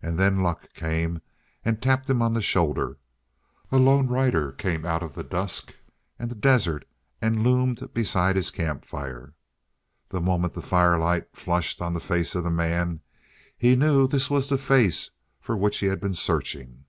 And 0.00 0.18
then 0.18 0.40
luck 0.42 0.72
came 0.72 1.20
and 1.66 1.82
tapped 1.82 2.08
him 2.08 2.22
on 2.22 2.32
the 2.32 2.40
shoulder. 2.40 2.96
A 3.70 3.76
lone 3.76 4.06
rider 4.06 4.52
came 4.52 4.86
out 4.86 5.02
of 5.02 5.14
the 5.14 5.22
dusk 5.22 5.74
and 6.18 6.30
the 6.30 6.34
desert 6.34 6.86
and 7.20 7.42
loomed 7.44 7.92
beside 7.92 8.36
his 8.36 8.50
campfire. 8.50 9.34
The 10.08 10.22
moment 10.22 10.54
the 10.54 10.62
firelight 10.62 11.36
flushed 11.36 11.82
on 11.82 11.92
the 11.92 12.00
face 12.00 12.34
of 12.34 12.42
the 12.42 12.48
man, 12.50 13.00
he 13.54 13.76
knew 13.76 14.06
this 14.06 14.30
was 14.30 14.48
the 14.48 14.56
face 14.56 15.10
for 15.42 15.58
which 15.58 15.80
he 15.80 15.88
had 15.88 16.00
been 16.00 16.14
searching. 16.14 16.86